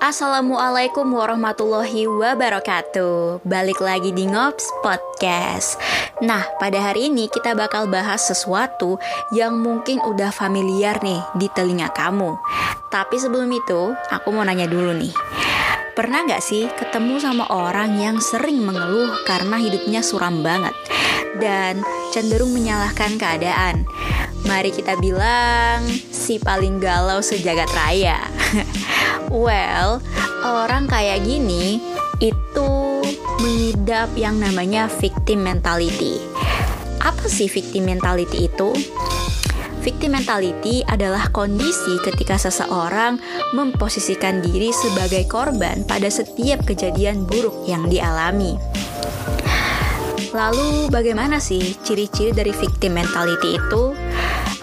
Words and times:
Assalamualaikum 0.00 1.12
warahmatullahi 1.12 2.08
wabarakatuh. 2.08 3.44
Balik 3.44 3.84
lagi 3.84 4.16
di 4.16 4.24
Ngops 4.24 4.80
Podcast. 4.80 5.76
Nah, 6.24 6.40
pada 6.56 6.80
hari 6.80 7.12
ini 7.12 7.28
kita 7.28 7.52
bakal 7.52 7.84
bahas 7.84 8.24
sesuatu 8.24 8.96
yang 9.36 9.60
mungkin 9.60 10.00
udah 10.00 10.32
familiar 10.32 10.96
nih 11.04 11.20
di 11.36 11.52
telinga 11.52 11.92
kamu. 11.92 12.32
Tapi 12.88 13.20
sebelum 13.20 13.52
itu, 13.52 13.92
aku 14.08 14.32
mau 14.32 14.40
nanya 14.40 14.64
dulu 14.64 14.96
nih. 14.96 15.12
Pernah 15.92 16.32
gak 16.32 16.40
sih 16.48 16.64
ketemu 16.80 17.20
sama 17.20 17.44
orang 17.52 18.00
yang 18.00 18.24
sering 18.24 18.64
mengeluh 18.64 19.12
karena 19.28 19.60
hidupnya 19.60 20.00
suram 20.00 20.40
banget 20.40 20.72
Dan 21.36 21.84
cenderung 22.08 22.56
menyalahkan 22.56 23.20
keadaan? 23.20 23.84
Mari 24.48 24.72
kita 24.72 24.96
bilang 24.96 25.84
si 26.08 26.40
paling 26.40 26.80
galau 26.80 27.20
sejagat 27.20 27.68
raya 27.76 28.16
Well, 29.30 30.02
orang 30.42 30.90
kayak 30.90 31.22
gini 31.22 31.78
itu 32.18 32.70
mengidap 33.38 34.10
yang 34.18 34.42
namanya 34.42 34.90
victim 34.90 35.46
mentality. 35.46 36.18
Apa 36.98 37.30
sih 37.30 37.46
victim 37.46 37.86
mentality 37.86 38.50
itu? 38.50 38.74
Victim 39.86 40.18
mentality 40.18 40.82
adalah 40.82 41.30
kondisi 41.30 41.96
ketika 42.02 42.36
seseorang 42.42 43.22
memposisikan 43.54 44.42
diri 44.42 44.74
sebagai 44.74 45.24
korban 45.30 45.86
pada 45.86 46.10
setiap 46.10 46.66
kejadian 46.66 47.22
buruk 47.22 47.70
yang 47.70 47.86
dialami. 47.86 48.58
Lalu 50.34 50.90
bagaimana 50.90 51.38
sih 51.38 51.78
ciri-ciri 51.86 52.34
dari 52.34 52.50
victim 52.50 52.98
mentality 52.98 53.56
itu? 53.56 53.94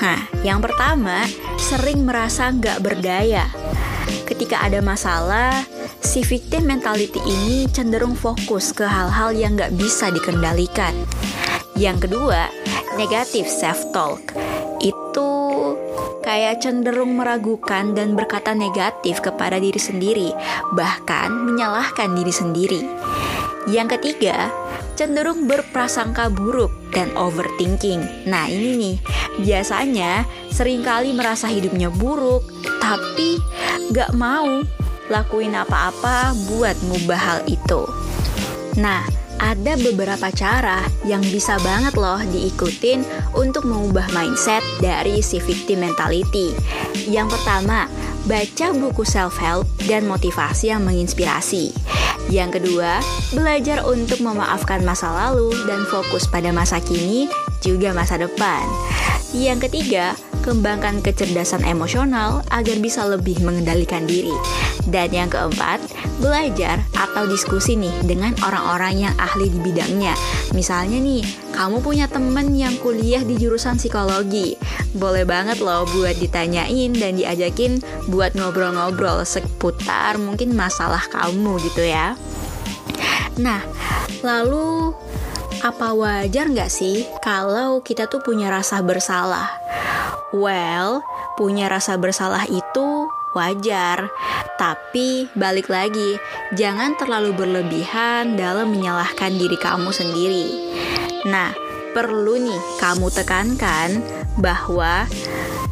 Nah, 0.00 0.24
yang 0.40 0.64
pertama, 0.64 1.28
sering 1.60 2.02
merasa 2.08 2.48
nggak 2.48 2.82
berdaya 2.82 3.46
ketika 4.24 4.60
ada 4.64 4.80
masalah, 4.80 5.64
si 6.00 6.24
victim 6.24 6.64
mentality 6.66 7.20
ini 7.22 7.68
cenderung 7.70 8.16
fokus 8.16 8.72
ke 8.72 8.82
hal-hal 8.82 9.36
yang 9.36 9.54
gak 9.54 9.76
bisa 9.76 10.08
dikendalikan. 10.10 10.96
Yang 11.76 12.08
kedua, 12.08 12.48
negatif 12.96 13.46
self-talk. 13.46 14.34
Itu 14.80 15.32
kayak 16.24 16.64
cenderung 16.64 17.20
meragukan 17.20 17.92
dan 17.92 18.16
berkata 18.16 18.56
negatif 18.56 19.20
kepada 19.20 19.60
diri 19.60 19.78
sendiri, 19.78 20.30
bahkan 20.72 21.30
menyalahkan 21.30 22.16
diri 22.16 22.32
sendiri. 22.32 22.82
Yang 23.68 23.96
ketiga, 24.00 24.52
cenderung 24.94 25.50
berprasangka 25.50 26.30
buruk 26.30 26.70
dan 26.94 27.10
overthinking. 27.18 28.02
Nah, 28.26 28.46
ini 28.46 28.70
nih, 28.78 28.96
biasanya 29.42 30.26
sering 30.50 30.86
kali 30.86 31.10
merasa 31.14 31.50
hidupnya 31.50 31.90
buruk, 31.90 32.46
tapi 32.78 33.38
gak 33.90 34.14
mau 34.14 34.62
lakuin 35.12 35.52
apa-apa 35.52 36.32
buat 36.48 36.76
ngubah 36.88 37.20
hal 37.20 37.40
itu. 37.44 37.84
Nah, 38.80 39.04
ada 39.42 39.76
beberapa 39.76 40.30
cara 40.32 40.80
yang 41.04 41.20
bisa 41.20 41.58
banget 41.60 41.98
loh 41.98 42.22
diikutin 42.32 43.04
untuk 43.36 43.66
mengubah 43.66 44.06
mindset 44.14 44.62
dari 44.80 45.20
si 45.20 45.42
victim 45.42 45.84
mentality. 45.84 46.54
Yang 47.04 47.36
pertama, 47.38 47.90
baca 48.24 48.72
buku 48.72 49.04
self-help 49.04 49.68
dan 49.84 50.08
motivasi 50.08 50.72
yang 50.72 50.84
menginspirasi. 50.84 51.76
Yang 52.32 52.60
kedua, 52.60 53.04
belajar 53.36 53.84
untuk 53.84 54.24
memaafkan 54.24 54.80
masa 54.80 55.12
lalu 55.12 55.52
dan 55.68 55.84
fokus 55.92 56.24
pada 56.24 56.48
masa 56.48 56.80
kini 56.80 57.28
juga 57.60 57.92
masa 57.92 58.16
depan. 58.16 58.64
Yang 59.36 59.68
ketiga, 59.68 60.16
kembangkan 60.44 61.00
kecerdasan 61.00 61.64
emosional 61.64 62.44
agar 62.52 62.76
bisa 62.76 63.08
lebih 63.08 63.40
mengendalikan 63.40 64.04
diri. 64.04 64.36
Dan 64.84 65.08
yang 65.16 65.32
keempat, 65.32 65.80
belajar 66.20 66.84
atau 66.92 67.24
diskusi 67.24 67.80
nih 67.80 68.04
dengan 68.04 68.36
orang-orang 68.44 69.08
yang 69.08 69.14
ahli 69.16 69.48
di 69.48 69.56
bidangnya. 69.64 70.12
Misalnya 70.52 71.00
nih, 71.00 71.24
kamu 71.56 71.80
punya 71.80 72.04
temen 72.12 72.52
yang 72.52 72.76
kuliah 72.84 73.24
di 73.24 73.40
jurusan 73.40 73.80
psikologi. 73.80 74.60
Boleh 74.92 75.24
banget 75.24 75.64
loh 75.64 75.88
buat 75.88 76.20
ditanyain 76.20 76.92
dan 76.92 77.16
diajakin 77.16 77.80
buat 78.12 78.36
ngobrol-ngobrol 78.36 79.24
seputar 79.24 80.20
mungkin 80.20 80.52
masalah 80.52 81.02
kamu 81.08 81.56
gitu 81.64 81.80
ya. 81.80 82.20
Nah, 83.40 83.64
lalu 84.20 84.92
apa 85.64 85.96
wajar 85.96 86.52
nggak 86.52 86.68
sih 86.68 87.08
kalau 87.24 87.80
kita 87.80 88.04
tuh 88.04 88.20
punya 88.20 88.52
rasa 88.52 88.84
bersalah? 88.84 89.48
Well, 90.34 91.06
punya 91.38 91.70
rasa 91.70 91.94
bersalah 91.94 92.50
itu 92.50 93.06
wajar, 93.38 94.10
tapi 94.58 95.30
balik 95.38 95.70
lagi, 95.70 96.18
jangan 96.58 96.98
terlalu 96.98 97.30
berlebihan 97.38 98.34
dalam 98.34 98.74
menyalahkan 98.74 99.30
diri 99.30 99.54
kamu 99.54 99.94
sendiri. 99.94 100.48
Nah, 101.30 101.54
perlu 101.94 102.34
nih 102.42 102.60
kamu 102.82 103.14
tekankan 103.14 104.02
bahwa 104.42 105.06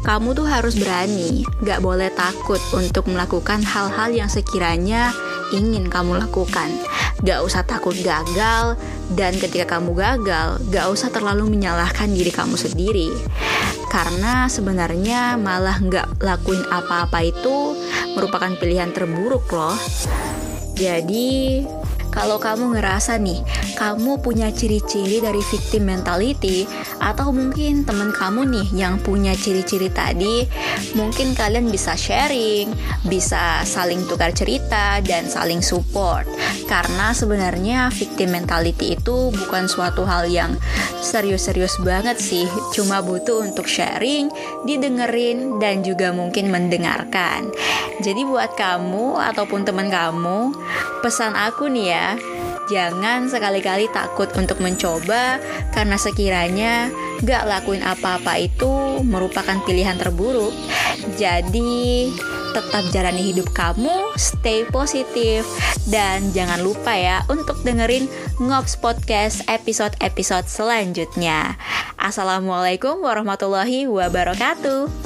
kamu 0.00 0.32
tuh 0.32 0.48
harus 0.48 0.72
berani, 0.80 1.44
gak 1.60 1.84
boleh 1.84 2.08
takut 2.16 2.62
untuk 2.72 3.12
melakukan 3.12 3.60
hal-hal 3.60 4.08
yang 4.08 4.32
sekiranya 4.32 5.12
ingin 5.52 5.92
kamu 5.92 6.16
lakukan. 6.16 6.72
Gak 7.20 7.44
usah 7.44 7.60
takut 7.68 7.92
gagal, 8.00 8.80
dan 9.12 9.36
ketika 9.36 9.76
kamu 9.76 9.92
gagal, 9.92 10.64
gak 10.72 10.86
usah 10.88 11.12
terlalu 11.12 11.52
menyalahkan 11.52 12.08
diri 12.08 12.32
kamu 12.32 12.56
sendiri. 12.56 13.12
Karena 13.86 14.50
sebenarnya 14.50 15.38
malah 15.38 15.78
gak 15.78 16.20
lakuin 16.20 16.62
apa-apa 16.68 17.22
itu 17.22 17.78
merupakan 18.18 18.50
pilihan 18.58 18.90
terburuk 18.92 19.46
loh. 19.54 19.78
Jadi, 20.76 21.64
kalau 22.16 22.40
kamu 22.40 22.80
ngerasa 22.80 23.20
nih, 23.20 23.44
kamu 23.76 24.24
punya 24.24 24.48
ciri-ciri 24.48 25.20
dari 25.20 25.44
victim 25.52 25.84
mentality, 25.84 26.64
atau 26.96 27.28
mungkin 27.28 27.84
teman 27.84 28.08
kamu 28.08 28.48
nih 28.48 28.68
yang 28.72 28.96
punya 28.96 29.36
ciri-ciri 29.36 29.92
tadi, 29.92 30.48
mungkin 30.96 31.36
kalian 31.36 31.68
bisa 31.68 31.92
sharing, 31.92 32.72
bisa 33.04 33.60
saling 33.68 34.00
tukar 34.08 34.32
cerita, 34.32 35.04
dan 35.04 35.28
saling 35.28 35.60
support. 35.60 36.24
Karena 36.64 37.12
sebenarnya 37.12 37.92
victim 37.92 38.32
mentality 38.32 38.96
itu 38.96 39.28
bukan 39.36 39.68
suatu 39.68 40.08
hal 40.08 40.24
yang 40.32 40.56
serius-serius 41.04 41.76
banget 41.84 42.16
sih, 42.16 42.48
cuma 42.72 43.04
butuh 43.04 43.44
untuk 43.44 43.68
sharing, 43.68 44.32
didengerin, 44.64 45.60
dan 45.60 45.84
juga 45.84 46.16
mungkin 46.16 46.48
mendengarkan. 46.48 47.52
Jadi 48.04 48.28
buat 48.28 48.52
kamu 48.54 49.16
ataupun 49.32 49.64
teman 49.64 49.88
kamu, 49.88 50.52
pesan 51.00 51.32
aku 51.32 51.70
nih 51.72 51.86
ya, 51.92 52.08
Jangan 52.66 53.30
sekali-kali 53.30 53.86
takut 53.94 54.26
untuk 54.34 54.58
mencoba 54.58 55.38
karena 55.70 55.94
sekiranya 55.94 56.90
gak 57.22 57.46
lakuin 57.46 57.82
apa-apa 57.86 58.42
itu 58.42 59.00
merupakan 59.06 59.62
pilihan 59.62 59.94
terburuk. 59.94 60.50
Jadi 61.14 62.10
tetap 62.50 62.82
jalani 62.90 63.30
hidup 63.30 63.46
kamu, 63.54 64.18
stay 64.18 64.66
positif, 64.66 65.46
dan 65.86 66.34
jangan 66.34 66.58
lupa 66.58 66.90
ya 66.90 67.22
untuk 67.30 67.62
dengerin 67.62 68.10
Ngops 68.42 68.82
Podcast 68.82 69.46
episode-episode 69.46 70.50
selanjutnya. 70.50 71.54
Assalamualaikum 71.94 72.98
warahmatullahi 72.98 73.86
wabarakatuh. 73.86 75.05